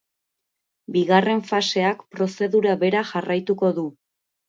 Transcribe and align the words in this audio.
Bigarren 0.95 1.45
faseak 1.51 2.03
prozedura 2.17 2.77
bera 2.89 3.07
jarraituko 3.15 3.75
du. 3.81 3.89